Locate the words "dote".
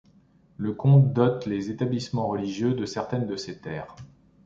1.13-1.45